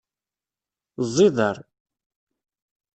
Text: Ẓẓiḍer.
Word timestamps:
Ẓẓiḍer. 1.07 1.55